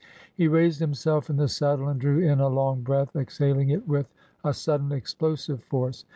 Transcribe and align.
He 0.33 0.47
raised 0.47 0.79
himself 0.79 1.29
in 1.29 1.35
the 1.37 1.47
saddle 1.47 1.87
and 1.87 2.01
drew 2.01 2.23
in 2.27 2.39
a 2.39 2.47
long 2.47 2.81
breath, 2.81 3.15
exhaling 3.15 3.69
it 3.69 3.87
with 3.87 4.09
a 4.43 4.51
sudden, 4.51 4.91
explosive 4.91 5.61
force. 5.61 6.05